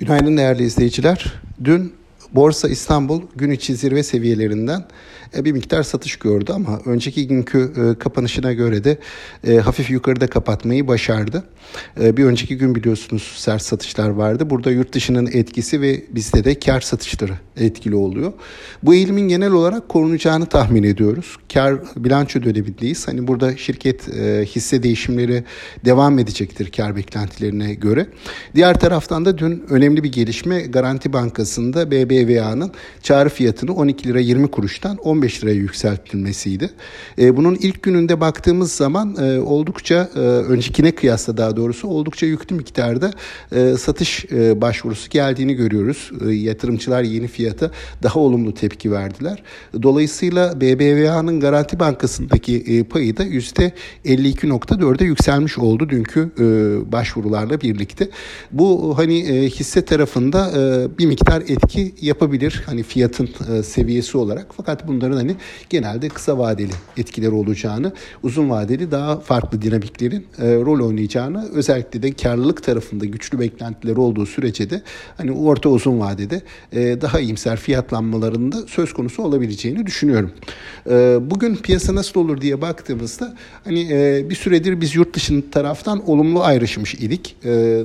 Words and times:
Günaydın 0.00 0.36
değerli 0.36 0.62
izleyiciler. 0.62 1.32
Dün 1.64 1.94
Borsa 2.34 2.68
İstanbul 2.68 3.22
gün 3.36 3.50
içi 3.50 3.76
zirve 3.76 4.02
seviyelerinden 4.02 4.84
e, 5.36 5.44
bir 5.44 5.52
miktar 5.52 5.82
satış 5.82 6.16
gördü 6.16 6.52
ama 6.52 6.80
önceki 6.86 7.28
günkü 7.28 7.72
e, 7.76 7.98
kapanışına 7.98 8.52
göre 8.52 8.84
de 8.84 8.98
e, 9.48 9.56
hafif 9.56 9.90
yukarıda 9.90 10.26
kapatmayı 10.26 10.88
başardı. 10.88 11.44
Bir 11.96 12.24
önceki 12.24 12.58
gün 12.58 12.74
biliyorsunuz 12.74 13.34
sert 13.36 13.62
satışlar 13.62 14.08
vardı. 14.08 14.50
Burada 14.50 14.70
yurt 14.70 14.92
dışının 14.92 15.26
etkisi 15.26 15.80
ve 15.80 16.04
bizde 16.10 16.44
de 16.44 16.58
kar 16.58 16.80
satışları 16.80 17.32
etkili 17.56 17.94
oluyor. 17.94 18.32
Bu 18.82 18.94
eğilimin 18.94 19.28
genel 19.28 19.52
olarak 19.52 19.88
korunacağını 19.88 20.46
tahmin 20.46 20.82
ediyoruz. 20.82 21.36
Kar 21.52 21.74
bilanço 21.96 22.42
dönemindeyiz. 22.42 23.08
Hani 23.08 23.26
burada 23.26 23.56
şirket 23.56 24.08
hisse 24.46 24.82
değişimleri 24.82 25.44
devam 25.84 26.18
edecektir 26.18 26.72
kar 26.72 26.96
beklentilerine 26.96 27.74
göre. 27.74 28.06
Diğer 28.54 28.80
taraftan 28.80 29.24
da 29.24 29.38
dün 29.38 29.64
önemli 29.70 30.04
bir 30.04 30.12
gelişme 30.12 30.60
Garanti 30.60 31.12
Bankası'nda 31.12 31.90
BBVA'nın 32.28 32.70
çağrı 33.02 33.28
fiyatını 33.28 33.74
12 33.74 34.08
lira 34.08 34.20
20 34.20 34.50
kuruştan 34.50 34.96
15 34.96 35.30
15 35.30 35.44
liraya 35.44 35.54
yükseltilmesiydi. 35.54 36.70
E, 37.18 37.36
bunun 37.36 37.54
ilk 37.54 37.82
gününde 37.82 38.20
baktığımız 38.20 38.72
zaman 38.72 39.16
e, 39.16 39.40
oldukça 39.40 40.08
e, 40.14 40.18
öncekine 40.18 40.92
kıyasla 40.92 41.36
daha 41.36 41.56
doğrusu 41.56 41.88
oldukça 41.88 42.26
yüklü 42.26 42.56
miktarda 42.56 43.10
satış 43.78 44.26
başvurusu 44.56 45.10
geldiğini 45.10 45.54
görüyoruz. 45.54 46.10
Yatırımcılar 46.30 47.02
yeni 47.02 47.28
fiyata 47.28 47.70
daha 48.02 48.20
olumlu 48.20 48.54
tepki 48.54 48.92
verdiler. 48.92 49.42
Dolayısıyla 49.82 50.60
BBVA'nın 50.60 51.40
Garanti 51.40 51.80
Bankası'ndaki 51.80 52.84
payı 52.90 53.16
da 53.16 53.24
%52.4'e 53.24 55.04
yükselmiş 55.04 55.58
oldu 55.58 55.88
dünkü 55.88 56.30
başvurularla 56.92 57.60
birlikte. 57.60 58.08
Bu 58.52 58.98
hani 58.98 59.24
hisse 59.50 59.84
tarafında 59.84 60.50
bir 60.98 61.06
miktar 61.06 61.40
etki 61.40 61.94
yapabilir. 62.10 62.62
Hani 62.66 62.82
fiyatın 62.82 63.28
e, 63.52 63.62
seviyesi 63.62 64.18
olarak. 64.18 64.46
Fakat 64.56 64.88
bunların 64.88 65.16
hani 65.16 65.36
genelde 65.70 66.08
kısa 66.08 66.38
vadeli 66.38 66.72
etkileri 66.96 67.30
olacağını, 67.30 67.92
uzun 68.22 68.50
vadeli 68.50 68.90
daha 68.90 69.20
farklı 69.20 69.62
dinamiklerin 69.62 70.26
e, 70.38 70.54
rol 70.54 70.86
oynayacağını, 70.86 71.48
özellikle 71.52 72.02
de 72.02 72.12
karlılık 72.12 72.62
tarafında 72.62 73.04
güçlü 73.04 73.38
beklentileri 73.38 74.00
olduğu 74.00 74.26
sürece 74.26 74.70
de 74.70 74.82
hani 75.16 75.32
orta 75.32 75.68
uzun 75.68 76.00
vadede 76.00 76.42
e, 76.72 77.00
daha 77.00 77.20
iyimser 77.20 77.56
fiyatlanmalarında 77.56 78.56
söz 78.66 78.92
konusu 78.92 79.22
olabileceğini 79.22 79.86
düşünüyorum. 79.86 80.32
E, 80.90 81.18
bugün 81.30 81.56
piyasa 81.56 81.94
nasıl 81.94 82.20
olur 82.20 82.40
diye 82.40 82.60
baktığımızda 82.60 83.36
hani 83.64 83.88
e, 83.92 84.30
bir 84.30 84.34
süredir 84.34 84.80
biz 84.80 84.94
yurt 84.94 85.14
dışının 85.14 85.40
taraftan 85.40 86.10
olumlu 86.10 86.42
ayrışmış 86.42 86.94
idik. 86.94 87.36
E, 87.44 87.82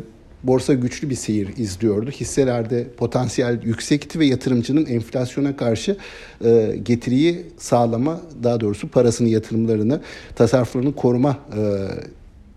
borsa 0.47 0.73
güçlü 0.73 1.09
bir 1.09 1.15
seyir 1.15 1.57
izliyordu. 1.57 2.11
Hisselerde 2.11 2.87
potansiyel 2.97 3.63
yüksekti 3.63 4.19
ve 4.19 4.25
yatırımcının 4.25 4.85
enflasyona 4.85 5.57
karşı 5.57 5.97
e, 6.45 6.79
getiriyi 6.83 7.45
sağlama, 7.57 8.21
daha 8.43 8.59
doğrusu 8.59 8.87
parasını, 8.87 9.27
yatırımlarını, 9.27 10.01
tasarruflarını 10.35 10.95
koruma 10.95 11.37
e, 11.57 11.61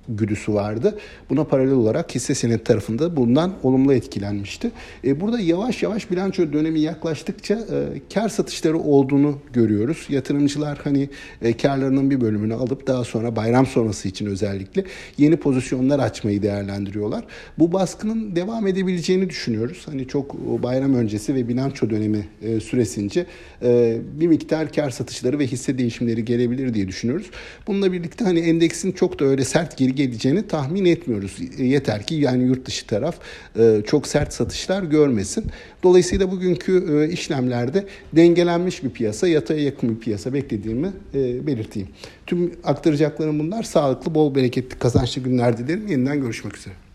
güdüsü 0.09 0.55
vardı. 0.55 0.99
Buna 1.31 1.45
paralel 1.45 1.73
olarak 1.73 2.15
hisse 2.15 2.35
senet 2.35 2.67
tarafında 2.67 3.17
bundan 3.17 3.55
olumlu 3.63 3.95
etkilenmişti. 3.95 4.71
E, 5.05 5.21
burada 5.21 5.41
yavaş 5.41 5.83
yavaş 5.83 6.11
bilanço 6.11 6.53
dönemi 6.53 6.81
yaklaştıkça 6.81 7.55
e, 7.55 8.01
kar 8.15 8.29
satışları 8.29 8.79
olduğunu 8.79 9.39
görüyoruz. 9.53 10.07
Yatırımcılar 10.09 10.79
hani 10.85 11.09
e, 11.43 11.57
karlarının 11.57 12.11
bir 12.11 12.21
bölümünü 12.21 12.55
alıp 12.55 12.87
daha 12.87 13.05
sonra 13.05 13.37
bayram 13.37 13.67
sonrası 13.67 14.09
için 14.09 14.27
özellikle 14.27 14.85
yeni 15.19 15.37
pozisyonlar 15.37 15.99
açmayı 15.99 16.43
değerlendiriyorlar. 16.43 17.25
Bu 17.59 17.73
baskının 17.73 18.37
devam 18.37 18.67
edebileceğini 18.67 19.31
düşünüyoruz. 19.31 19.83
Hani 19.87 20.09
çok 20.09 20.35
bayram 20.63 20.95
öncesi 20.95 21.35
ve 21.35 21.49
bilanço 21.49 21.91
dönemi 21.91 22.29
e, 22.43 22.61
süresince 22.61 23.27
e, 23.63 23.99
bir 24.21 24.27
miktar 24.27 24.73
kar 24.73 24.91
satışları 24.91 25.39
ve 25.39 25.47
hisse 25.47 25.79
değişimleri 25.79 26.25
gelebilir 26.25 26.75
diye 26.75 26.89
düşünüyoruz. 26.89 27.31
Bununla 27.67 27.93
birlikte 27.93 28.25
hani 28.25 28.41
endeksin 28.41 28.93
çok 28.93 29.21
da 29.21 29.25
öyle 29.25 29.45
sert 29.45 29.77
geri 29.79 29.95
geleceğini 29.99 30.47
tahmin 30.47 30.85
etmiyoruz. 30.85 31.39
Yeter 31.59 32.07
ki 32.07 32.15
yani 32.15 32.45
yurt 32.45 32.67
dışı 32.67 32.87
taraf 32.87 33.19
e, 33.59 33.83
çok 33.87 34.07
sert 34.07 34.33
satışlar 34.33 34.83
görmesin. 34.83 35.45
Dolayısıyla 35.83 36.31
bugünkü 36.31 36.85
e, 36.93 37.13
işlemlerde 37.13 37.87
dengelenmiş 38.13 38.85
bir 38.85 38.91
piyasa, 38.91 39.29
yataya 39.29 39.65
yakın 39.65 39.97
bir 39.97 40.01
piyasa 40.01 40.33
beklediğimi 40.33 40.93
e, 41.15 41.47
belirteyim. 41.47 41.89
Tüm 42.27 42.53
aktaracaklarım 42.65 43.39
bunlar. 43.39 43.63
Sağlıklı, 43.63 44.15
bol 44.15 44.35
bereketli, 44.35 44.79
kazançlı 44.79 45.23
günler 45.23 45.59
dilerim. 45.59 45.89
Yeniden 45.89 46.21
görüşmek 46.21 46.57
üzere. 46.57 46.88